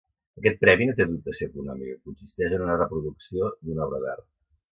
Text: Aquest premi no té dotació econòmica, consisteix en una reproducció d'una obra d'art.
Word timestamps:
Aquest 0.39 0.55
premi 0.63 0.87
no 0.89 0.95
té 0.99 1.05
dotació 1.09 1.47
econòmica, 1.51 1.99
consisteix 2.09 2.57
en 2.59 2.65
una 2.69 2.79
reproducció 2.81 3.53
d'una 3.67 3.87
obra 3.91 4.01
d'art. 4.07 4.27